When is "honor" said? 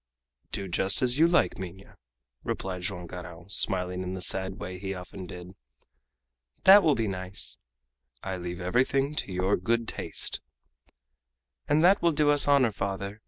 12.47-12.71